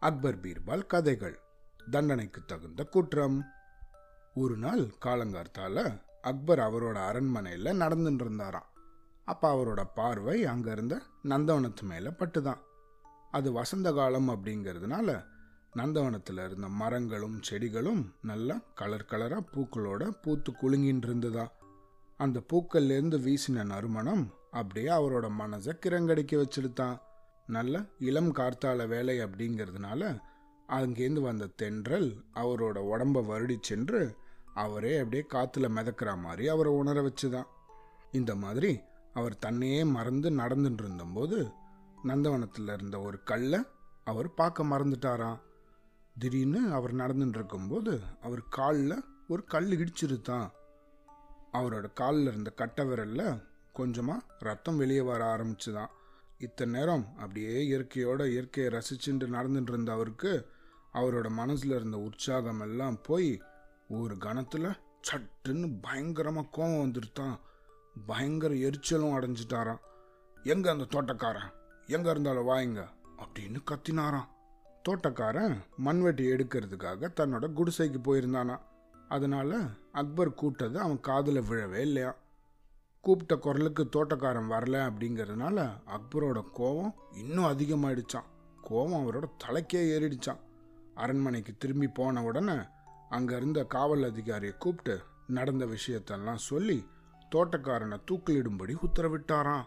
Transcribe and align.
அக்பர் 0.00 0.40
பீர்பால் 0.40 0.86
கதைகள். 0.86 1.38
தண்டனைக்கு 1.90 2.40
தகுந்த 2.44 2.84
குற்றம். 2.84 3.38
ஒரு 4.34 4.56
நாள் 4.56 4.82
காலங்கார்த்தால 5.04 6.00
அக்பர் 6.20 6.58
அவரோட 6.58 6.94
அரண்மனையில் 7.06 7.80
நடந்துட்டு 7.80 8.20
இருந்தாராம் 8.20 8.68
அப்போ 9.24 9.46
அவரோட 9.54 9.84
பார்வை 9.94 10.44
அங்கே 10.44 10.70
இருந்த 10.70 11.00
நந்தவனத்து 11.24 11.82
மேலே 11.82 12.08
பட்டுதான். 12.08 12.60
அது 13.30 13.52
வசந்த 13.52 13.92
காலம் 13.92 14.28
அப்படிங்கிறதுனால 14.28 15.24
நந்தவனத்தில் 15.76 16.44
இருந்த 16.44 16.68
மரங்களும் 16.68 17.42
செடிகளும் 17.42 18.14
நல்லா 18.22 18.60
கலர் 18.74 19.08
கலராக 19.08 19.44
பூக்களோட 19.54 20.10
பூத்து 20.22 20.52
குலுங்கின்னு 20.52 21.08
இருந்ததா 21.08 21.52
அந்த 22.16 22.42
பூக்கள்லேருந்து 22.52 23.18
வீசின 23.26 23.64
நறுமணம் 23.64 24.24
அப்படியே 24.50 24.90
அவரோட 24.90 25.26
மனசை 25.38 25.74
கிரங்கடிக்க 25.86 26.44
வச்சிருத்தான். 26.44 26.96
நல்ல 27.48 27.84
இளம் 27.98 28.34
கார்த்தால 28.34 28.88
வேலை 28.88 29.18
அப்படிங்கிறதுனால 29.18 30.20
அங்கேருந்து 30.68 31.20
வந்த 31.20 31.46
தென்றல் 31.46 32.24
அவரோட 32.34 32.78
உடம்ப 32.78 33.22
வருடி 33.26 33.56
சென்று 33.60 34.16
அவரே 34.54 34.96
அப்படியே 34.96 35.26
காற்றுல 35.32 35.70
மிதக்கிற 35.70 36.18
மாதிரி 36.18 36.48
அவரை 36.48 36.72
உணர 36.72 37.02
வச்சுதான். 37.02 37.46
இந்த 38.12 38.34
மாதிரி 38.34 38.80
அவர் 39.14 39.38
தன்னையே 39.38 39.84
மறந்து 39.84 40.30
நடந்துட்டு 40.30 40.80
இருந்தபோது 40.80 41.50
நந்தவனத்தில் 42.04 42.72
இருந்த 42.72 43.00
ஒரு 43.00 43.22
கல்லை 43.22 43.60
அவர் 44.04 44.34
பார்க்க 44.34 44.64
மறந்துட்டாராம். 44.64 45.40
திடீர்னு 46.18 46.72
அவர் 46.72 46.94
நடந்துட்டு 46.94 47.28
இருக்கும்போது 47.28 48.00
அவர் 48.22 48.42
காலில் 48.50 49.04
ஒரு 49.28 49.44
கல் 49.44 49.68
இடிச்சிருத்தான். 49.68 50.50
அவரோட 51.52 51.92
காலில் 51.94 52.26
இருந்த 52.26 52.50
கட்டை 52.50 52.84
விரல்ல 52.84 53.42
கொஞ்சமாக 53.72 54.24
ரத்தம் 54.38 54.76
வெளியே 54.76 55.00
வர 55.00 55.36
ஆரம்பிச்சுதான். 55.36 55.88
இத்தனை 56.38 56.80
நேரம் 56.80 57.04
அப்படியே 57.18 57.54
இயற்கையோட 57.70 58.28
இயற்கையை 58.30 58.72
ரசிச்சுட்டு 58.72 59.26
நடந்துட்டு 59.28 59.68
இருந்த 59.68 59.92
அவருக்கு 59.92 60.46
அவரோட 60.94 61.28
மனசில் 61.28 61.70
இருந்த 61.70 61.96
உற்சாகம் 61.96 62.60
எல்லாம் 62.60 62.98
போய் 63.02 63.42
ஒரு 63.88 64.18
கணத்தில் 64.18 64.68
சட்டுன்னு 65.08 65.78
பயங்கரமாக 65.80 66.48
கோவம் 66.56 66.84
வந்துருத்தான். 66.84 67.36
பயங்கர 68.06 68.54
எரிச்சலும் 68.54 69.14
அடைஞ்சிட்டாராம். 69.18 69.80
எங்கே 70.42 70.68
அந்த 70.70 70.86
தோட்டக்காரன்? 70.90 71.50
எங்கே 71.86 72.10
இருந்தாலும் 72.10 72.48
வாயுங்க 72.48 72.84
அப்படின்னு 73.18 73.58
கத்தினாராம். 73.70 74.28
தோட்டக்காரன் 74.88 75.56
மண்வெட்டி 75.76 76.24
எடுக்கிறதுக்காக 76.26 77.10
தன்னோட 77.20 77.46
குடிசைக்கு 77.52 78.00
போயிருந்தானா. 78.04 78.60
அதனால 79.08 79.60
அக்பர் 79.92 80.34
கூட்டது 80.34 80.78
அவன் 80.80 81.00
காதில் 81.00 81.42
விழவே 81.42 81.80
இல்லையா 81.80 82.16
கூப்பிட்ட 83.00 83.36
குரலுக்கு 83.36 83.88
தோட்டக்காரன் 83.96 84.50
வரல 84.50 84.90
அப்படிங்கிறதுனால 84.90 85.70
அக்பரோட 85.86 86.42
கோபம் 86.52 86.94
இன்னும் 87.14 87.44
அதிகமாயிடுச்சான் 87.44 88.28
கோவம் 88.68 89.02
அவரோட 89.02 89.30
தலைக்கே 89.44 89.76
ஏறிடுச்சான் 89.76 90.40
அரண்மனைக்கு 90.94 91.54
திரும்பி 91.58 91.88
போன 91.88 92.24
உடனே 92.24 92.56
அங்கே 93.08 93.36
இருந்த 93.36 93.64
காவல் 93.64 94.04
அதிகாரியை 94.04 94.54
கூப்பிட்டு 94.58 95.02
நடந்த 95.26 95.66
விஷயத்தெல்லாம் 95.66 96.34
சொல்லி 96.34 96.86
தோட்டக்காரனை 97.34 98.00
தூக்கிலிடும்படி 98.10 98.74
உத்தரவிட்டாராம். 98.88 99.66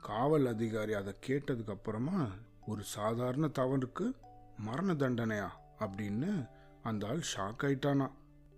காவல் 0.00 0.46
அதிகாரி 0.46 0.92
அதை 0.92 1.16
கேட்டதுக்கு 1.26 1.70
அப்புறமா 1.70 2.26
ஒரு 2.66 2.82
சாதாரண 2.82 3.48
தவறுக்கு 3.58 4.12
மரண 4.58 4.94
தண்டனையா? 4.94 5.48
அப்படின்னு 5.78 6.48
அந்த 6.82 7.06
ஆள் 7.06 7.22
ஷாக் 7.36 7.64
ஆயிட்டானா 7.64 8.10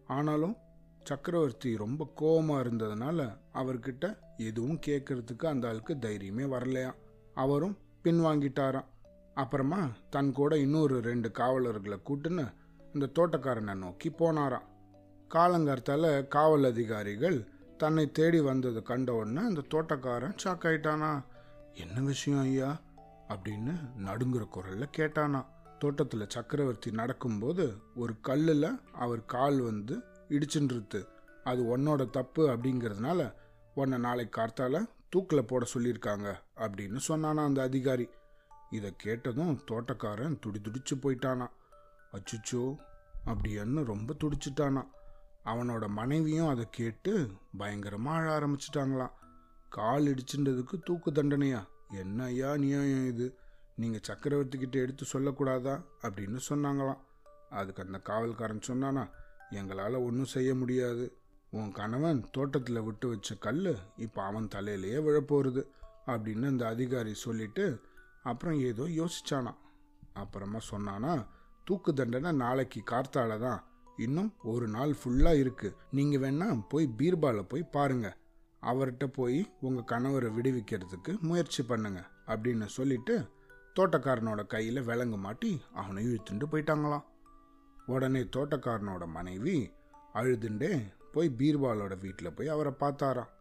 ஆனாலும் 0.07 0.57
சக்கரவர்த்தி 1.09 1.77
ரொம்ப 1.77 2.13
கோபமாக 2.15 2.69
இருந்ததுனால 2.69 3.39
அவர்கிட்ட 3.55 4.19
எதுவும் 4.37 4.81
கேட்கறதுக்கு 4.87 5.47
அந்த 5.47 5.69
ஆளுக்கு 5.69 5.95
தைரியமே 5.95 6.45
வரலையா? 6.47 6.93
அவரும் 7.35 7.79
பின்வாங்கிட்டாராம். 8.05 8.85
அப்புறமா 9.35 9.89
தன் 10.11 10.33
கூட 10.33 10.59
இன்னொரு 10.59 11.01
ரெண்டு 11.01 11.31
காவலர்களை 11.31 11.99
கூட்டுன்னு 12.07 12.53
இந்த 12.95 13.11
தோட்டக்காரனை 13.15 13.75
நோக்கி 13.75 14.11
போனாராம். 14.11 14.67
காலங்கார்த்தால 15.35 16.29
காவல் 16.29 16.65
அதிகாரிகள் 16.65 17.49
தன்னை 17.77 18.11
தேடி 18.11 18.41
வந்ததை 18.41 18.83
கண்ட 18.83 19.15
உடனே 19.15 19.41
அந்த 19.41 19.63
தோட்டக்காரன் 19.71 20.37
ஷாக் 20.45 20.65
ஆயிட்டானா? 20.65 21.25
என்ன 21.75 22.01
விஷயம் 22.01 22.41
ஐயா? 22.41 22.81
அப்படின்னு 23.29 23.73
நடுங்குற 24.05 24.49
குரல்ல 24.55 24.85
கேட்டானா. 24.97 25.45
தோட்டத்தில் 25.79 26.29
சக்கரவர்த்தி 26.29 26.91
நடக்கும்போது 26.91 27.75
ஒரு 27.97 28.15
கல்லில் 28.21 28.81
அவர் 28.93 29.25
கால் 29.25 29.61
வந்து 29.61 30.03
இடிச்சுன்றது 30.29 31.09
அது 31.45 31.79
உன்னோட 31.79 32.11
தப்பு 32.11 32.49
அப்படிங்கிறதுனால 32.49 33.35
உன்னை 33.75 33.99
நாளைக்கு 33.99 34.41
கார்த்தால 34.41 34.85
தூக்கில் 35.09 35.45
போட 35.45 35.67
சொல்லியிருக்காங்க 35.75 36.35
அப்படின்னு 36.57 36.99
சொன்னானா 37.09 37.45
அந்த 37.45 37.63
அதிகாரி. 37.63 38.09
இதை 38.71 38.95
கேட்டதும் 38.97 39.61
தோட்டக்காரன் 39.71 40.39
துடி 40.39 40.61
துடிச்சு 40.61 40.95
போயிட்டானா. 40.95 41.47
அச்சுச்சோ 42.13 42.77
அப்படின்னு 43.27 43.85
ரொம்ப 43.85 44.15
துடிச்சிட்டானா. 44.25 44.87
அவனோட 45.45 45.89
மனைவியும் 45.89 46.49
அதை 46.49 46.67
கேட்டு 46.71 47.31
பயங்கரமாக 47.59 48.19
அழ 48.19 48.39
ஆரம்பிச்சிட்டாங்களாம். 48.39 49.13
கால் 49.69 50.05
இடிச்சுன்றதுக்கு 50.05 50.83
தூக்கு 50.85 51.11
தண்டனையா? 51.11 51.65
என்ன 51.91 52.25
ஐயா 52.25 52.57
நியாயம் 52.57 53.07
இது? 53.07 53.39
நீங்கள் 53.77 54.01
சக்கரவர்த்தி 54.03 54.59
கிட்ட 54.59 54.79
எடுத்து 54.79 55.07
சொல்லக்கூடாதா? 55.13 55.85
அப்படின்னு 56.03 56.41
சொன்னாங்களாம். 56.49 56.99
அதுக்கு 57.51 57.83
அந்த 57.83 58.01
காவல்காரன் 58.05 58.63
சொன்னானா 58.69 59.11
எங்களால் 59.59 60.05
ஒன்றும் 60.07 60.33
செய்ய 60.35 60.51
முடியாது. 60.55 61.05
உன் 61.53 61.71
கணவன் 61.73 62.21
தோட்டத்தில் 62.31 62.85
விட்டு 62.87 63.07
வச்ச 63.09 63.35
கல் 63.35 63.63
இப்போ 63.97 64.21
அவன் 64.23 64.49
தலையிலேயே 64.55 64.99
விழப்போகிறது 65.07 65.63
அப்படின்னு 66.07 66.47
அந்த 66.47 66.67
அதிகாரி 66.67 67.15
சொல்லிட்டு 67.15 67.65
அப்புறம் 68.23 68.59
ஏதோ 68.61 68.85
யோசிச்சானா 69.01 69.53
அப்புறமா 70.13 70.61
சொன்னானா 70.71 71.15
தூக்கு 71.67 71.91
தண்டனை 71.95 72.31
நாளைக்கு 72.33 72.81
கார்த்தால 72.91 73.39
தான். 73.39 73.61
இன்னும் 73.97 74.31
ஒரு 74.43 74.67
நாள் 74.69 74.93
ஃபுல்லாக 74.93 75.41
இருக்குது 75.43 75.77
நீங்கள் 75.91 76.23
வேணா 76.25 76.47
போய் 76.69 76.87
பீர்பால 76.99 77.39
போய் 77.43 77.73
பாருங்கள் 77.77 78.17
அவர்கிட்ட 78.63 79.07
போய் 79.19 79.41
உங்கள் 79.61 79.89
கணவரை 79.93 80.31
விடுவிக்கிறதுக்கு 80.37 81.21
முயற்சி 81.21 81.63
பண்ணுங்க 81.63 82.01
அப்படின்னு 82.27 82.67
சொல்லிட்டு 82.77 83.15
தோட்டக்காரனோட 83.77 84.47
கையில் 84.47 84.83
விலங்கு 84.83 85.17
மாட்டி 85.17 85.63
அவனை 85.73 86.05
இழுத்துட்டு 86.07 86.47
போயிட்டாங்களாம். 86.53 87.05
உடனே 87.89 88.23
தோட்டக்காரனோட 88.37 89.05
மனைவி 89.17 89.57
அழுதுண்டே 90.15 90.73
போய் 91.13 91.37
பீர்பாலோட 91.39 91.95
வீட்டில் 91.99 92.35
போய் 92.37 92.49
அவரை 92.49 92.73
பார்த்தாராம் 92.81 93.33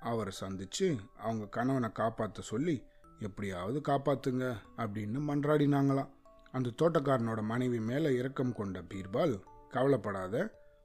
அவரை 0.00 0.32
சந்தித்து 0.32 0.86
அவங்க 1.18 1.44
கணவனை 1.46 1.90
காப்பாற்ற 1.92 2.42
சொல்லி 2.42 2.76
எப்படியாவது 3.18 3.78
காப்பாற்றுங்க 3.88 4.44
அப்படின்னு 4.76 5.18
மன்றாடினாங்களாம். 5.28 6.10
அந்த 6.52 6.72
தோட்டக்காரனோட 6.80 7.40
மனைவி 7.42 7.78
மேலே 7.80 8.10
இரக்கம் 8.14 8.54
கொண்ட 8.54 8.78
பீர்பால் 8.80 9.34
கவலைப்படாத 9.68 10.36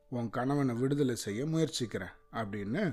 உன் 0.09 0.29
கணவனை 0.29 0.75
விடுதலை 0.75 1.15
செய்ய 1.15 1.45
முயற்சிக்கிறேன் 1.45 2.13
அப்படின்னு 2.31 2.83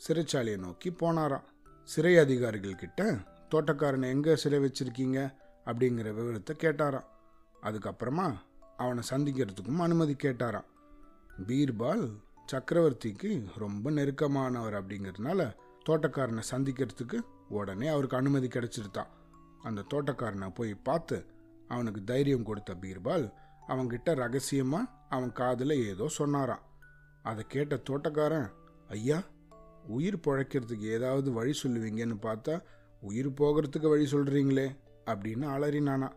சிறைச்சாலையை 0.00 0.58
நோக்கி 0.58 0.90
போனாராம். 0.90 1.46
சிறை 1.88 2.14
அதிகாரிகள் 2.18 2.74
கிட்ட 2.74 3.02
தோட்டக்காரனை 3.50 4.08
எங்கே 4.14 4.36
சிறை 4.36 4.58
வச்சிருக்கீங்க? 4.58 5.20
அப்படிங்கிற 5.66 6.08
விவரத்தை 6.18 6.56
கேட்டாராம். 6.60 7.08
அதுக்கப்புறமா 7.62 8.26
அவனை 8.82 9.02
சந்திக்கிறதுக்கும் 9.10 9.84
அனுமதி 9.86 10.14
கேட்டாராம். 10.24 10.68
பீர்பால் 11.48 12.04
சக்கரவர்த்திக்கு 12.52 13.30
ரொம்ப 13.56 13.90
நெருக்கமானவர் 13.90 14.76
அப்படிங்கிறதுனால 14.78 15.40
தோட்டக்காரனை 15.88 16.42
சந்திக்கிறதுக்கு 16.52 17.18
உடனே 17.48 17.86
அவருக்கு 17.88 18.16
அனுமதி 18.16 18.48
கிடைச்சிருத்தான். 18.48 19.10
அந்த 19.62 19.86
தோட்டக்காரனை 19.92 20.48
போய் 20.54 20.74
பார்த்து 20.88 21.16
அவனுக்கு 21.68 22.00
தைரியம் 22.04 22.48
கொடுத்த 22.48 22.74
பீர்பால் 22.74 23.26
அவன்கிட்ட 23.68 24.14
ரகசியமாக 24.14 24.90
அவன் 25.08 25.32
காதில் 25.32 25.74
ஏதோ 25.90 26.06
சொன்னாராம். 26.18 26.64
அதை 27.22 27.42
கேட்ட 27.48 27.74
தோட்டக்காரன் 27.90 28.48
ஐயா 28.96 29.18
உயிர் 29.96 30.24
பிழைக்கிறதுக்கு 30.26 30.86
ஏதாவது 30.96 31.28
வழி 31.32 31.52
சொல்லுவீங்கன்னு 31.62 32.16
பார்த்தா 32.26 32.54
உயிர் 33.02 33.30
போகிறதுக்கு 33.40 33.88
வழி 33.88 34.06
சொல்கிறீங்களே 34.12 34.66
அப்படின்னு 35.06 35.46
அலறினானா 35.54 36.08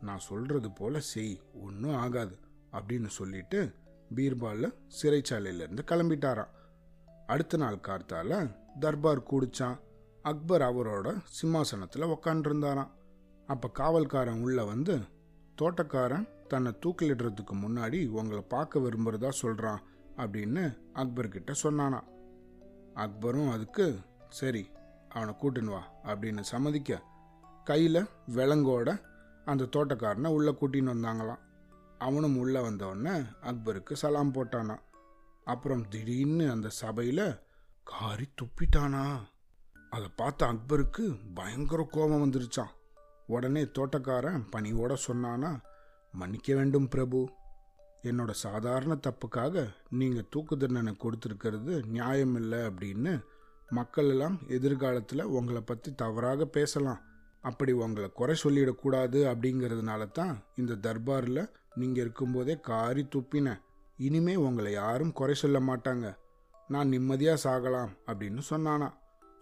நான் 0.00 0.18
சொல்றது 0.18 0.70
போல 0.70 1.00
செய் 1.00 1.40
ஒன்றும் 1.62 1.96
ஆகாது 1.96 2.38
அப்படின்னு 2.72 3.06
சொல்லிட்டு 3.06 3.74
பீர்பாலில் 4.14 4.76
சிறைச்சாலையிலேருந்து 4.98 5.82
கிளம்பிட்டாராம். 5.90 6.52
அடுத்த 7.26 7.56
நாள் 7.56 7.84
கார்த்தால 7.88 8.30
தர்பார் 8.80 9.28
கூடிச்சான். 9.30 9.78
அக்பர் 10.22 10.62
அவரோட 10.62 11.08
சிம்மாசனத்தில் 11.40 12.12
உக்காண்டிருந்தாராம். 12.14 12.92
அப்போ 13.46 13.68
காவல்காரன் 13.78 14.42
உள்ள 14.42 14.64
வந்து 14.64 14.94
தோட்டக்காரன் 15.58 16.26
தன்னை 16.48 16.70
தூக்கிலிடுறதுக்கு 16.86 17.54
முன்னாடி 17.64 18.08
உங்களை 18.08 18.42
பார்க்க 18.48 18.78
விரும்புறதா 18.78 19.28
சொல்கிறான் 19.28 19.82
அப்படின்னு 20.16 20.62
அக்பர்கிட்ட 20.94 21.52
சொன்னானா 21.62 22.00
அக்பரும் 22.94 23.50
அதுக்கு 23.50 23.86
சரி 24.28 24.62
அவனை 25.08 25.34
கூட்டின்னு 25.40 25.70
வா 25.70 25.82
அப்படின்னு 26.04 26.40
சம்மதிக்க 26.40 27.00
கையில் 27.64 28.00
விலங்கோட 28.34 28.88
அந்த 29.50 29.68
தோட்டக்காரனை 29.74 30.30
உள்ளே 30.36 30.52
கூட்டின்னு 30.52 30.94
வந்தாங்களாம். 30.94 31.42
அவனும் 31.98 32.36
உள்ளே 32.38 32.60
வந்தவொடனே 32.60 33.14
அக்பருக்கு 33.42 33.92
சலாம் 33.92 34.34
போட்டானா 34.34 34.76
அப்புறம் 35.44 35.84
திடீர்னு 35.88 36.46
அந்த 36.50 36.68
சபையில் 36.82 37.26
காரி 37.84 38.26
துப்பிட்டானா? 38.38 39.04
அதை 39.90 40.08
பார்த்த 40.16 40.50
அக்பருக்கு 40.52 41.04
பயங்கர 41.34 41.82
கோபம் 41.90 42.22
வந்துருச்சான் 42.24 42.74
உடனே 43.26 43.62
தோட்டக்காரன் 43.76 44.44
பணியோட 44.52 44.92
சொன்னானா 45.06 45.50
மன்னிக்க 46.12 46.54
வேண்டும் 46.54 46.88
பிரபு. 46.88 47.20
என்னோட 48.02 48.32
சாதாரண 48.44 48.92
தப்புக்காக 49.06 49.64
நீங்கள் 50.00 50.30
தூக்கு 50.30 50.54
தண்டனை 50.56 50.92
கொடுத்துருக்கிறது 50.96 51.72
நியாயம் 51.94 52.36
இல்லை 52.36 52.60
அப்படின்னு 52.68 53.12
மக்கள் 53.68 54.08
எல்லாம் 54.08 54.36
எதிர்காலத்தில் 54.48 55.30
உங்களை 55.36 55.60
பற்றி 55.60 55.90
தவறாக 55.94 56.46
பேசலாம். 56.56 57.00
அப்படி 57.40 57.72
உங்களை 57.72 58.10
குறை 58.14 58.36
சொல்லிடக்கூடாது 58.42 59.18
அப்படிங்கிறதுனால 59.32 60.10
தான் 60.10 60.44
இந்த 60.56 60.74
தர்பாரில் 60.74 61.50
நீங்கள் 61.74 62.02
இருக்கும்போதே 62.04 62.60
காரி 62.60 63.06
துப்பினேன் 63.16 63.60
இனிமே 63.96 64.36
உங்களை 64.36 64.72
யாரும் 64.72 65.12
குறை 65.12 65.34
சொல்ல 65.34 65.60
மாட்டாங்க. 65.60 66.16
நான் 66.68 66.88
நிம்மதியாக 66.88 67.42
சாகலாம் 67.44 67.88
அப்படின்னு 68.06 68.40
சொன்னானா. 68.50 68.88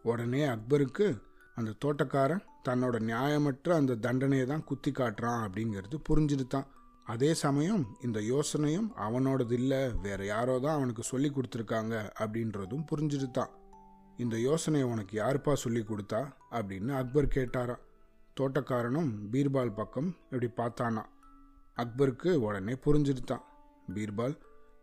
உடனே 0.03 0.45
அக்பருக்கு 0.45 1.23
அந்த 1.55 1.75
தோட்டக்காரன் 1.85 2.45
தன்னோட 2.69 2.97
நியாயமற்ற 3.11 3.69
அந்த 3.71 3.95
தண்டனையை 3.95 4.47
தான் 4.47 4.65
குத்தி 4.65 4.91
காட்டுறான் 4.91 5.43
அப்படிங்கிறது 5.47 5.97
புரிஞ்சுடுத்தான் 6.09 6.67
அதே 7.05 7.35
சமயம் 7.35 7.97
இந்த 8.01 8.21
யோசனையும் 8.21 8.89
அவனோடது 8.97 9.53
இல்லை 9.53 9.95
வேற 10.03 10.25
யாரோ 10.25 10.59
தான் 10.59 10.75
அவனுக்கு 10.75 11.03
சொல்லி 11.03 11.31
கொடுத்துருக்காங்க 11.31 11.95
அப்படின்றதும் 12.19 12.87
புரிஞ்சுடுத்தான் 12.91 13.53
இந்த 14.17 14.39
யோசனையை 14.39 14.89
உனக்கு 14.89 15.23
யாருப்பா 15.23 15.53
சொல்லி 15.53 15.81
கொடுத்தா? 15.81 16.33
அப்படின்னு 16.51 16.93
அக்பர் 16.95 17.27
கேட்டாராம். 17.27 17.83
தோட்டக்காரனும் 18.41 19.11
பீர்பால் 19.33 19.75
பக்கம் 19.75 20.17
இப்படி 20.31 20.49
பார்த்தானா. 20.57 21.03
அக்பருக்கு 21.77 22.33
உடனே 22.33 22.73
புரிஞ்சிருத்தான். 22.73 23.45
பீர்பால் 23.95 24.37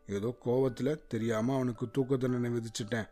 ஏதோ 0.07 0.37
கோவத்தில் 0.45 1.07
தெரியாமல் 1.07 1.55
அவனுக்கு 1.55 1.91
தூக்க 1.91 2.17
தண்டனை 2.17 2.49
விதிச்சிட்டேன். 2.51 3.09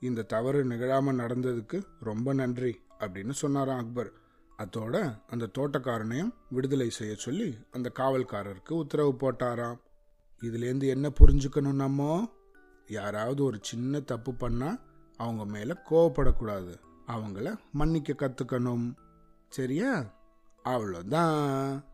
இந்த 0.00 0.22
தவறு 0.22 0.64
நிகழாமல் 0.64 1.16
நடந்ததுக்கு 1.16 1.82
ரொம்ப 2.00 2.32
நன்றி 2.32 2.80
அப்படின்னு 2.98 3.30
சொன்னாராம் 3.30 3.78
அக்பர். 3.78 4.10
அதோட 4.58 5.20
அந்த 5.26 5.48
தோட்டக்காரனையும் 5.58 6.34
விடுதலை 6.50 6.90
செய்ய 6.90 7.14
சொல்லி 7.14 7.58
அந்த 7.70 7.92
காவல்காரருக்கு 7.94 8.72
உத்தரவு 8.72 9.16
போட்டாராம். 9.20 9.78
இதுலேருந்து 10.42 10.86
என்ன 10.86 11.10
புரிஞ்சுக்கணும் 11.20 11.82
நம்ம? 11.84 12.28
யாராவது 12.86 13.44
ஒரு 13.44 13.58
சின்ன 13.62 14.00
தப்பு 14.00 14.32
பண்ணால் 14.32 14.80
அவங்க 15.16 15.44
மேலே 15.44 15.74
கோவப்படக்கூடாது. 15.90 16.74
அவங்கள 17.06 17.56
மன்னிக்க 17.72 18.12
கற்றுக்கணும் 18.12 18.86
sería 19.50 20.12
hablo 20.64 21.02
da 21.02 21.84